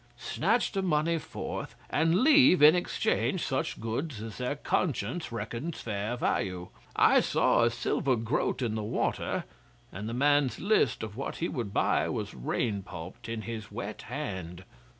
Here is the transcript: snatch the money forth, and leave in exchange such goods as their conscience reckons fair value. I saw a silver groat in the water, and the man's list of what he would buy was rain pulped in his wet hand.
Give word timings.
snatch 0.17 0.71
the 0.71 0.81
money 0.81 1.19
forth, 1.19 1.75
and 1.91 2.21
leave 2.23 2.59
in 2.63 2.73
exchange 2.73 3.45
such 3.45 3.79
goods 3.79 4.19
as 4.19 4.39
their 4.39 4.55
conscience 4.55 5.31
reckons 5.31 5.79
fair 5.79 6.17
value. 6.17 6.69
I 6.95 7.19
saw 7.19 7.61
a 7.65 7.69
silver 7.69 8.15
groat 8.15 8.63
in 8.63 8.73
the 8.73 8.81
water, 8.81 9.43
and 9.91 10.09
the 10.09 10.15
man's 10.15 10.59
list 10.59 11.03
of 11.03 11.15
what 11.15 11.35
he 11.35 11.47
would 11.47 11.71
buy 11.71 12.09
was 12.09 12.33
rain 12.33 12.81
pulped 12.81 13.29
in 13.29 13.43
his 13.43 13.71
wet 13.71 14.01
hand. 14.01 14.63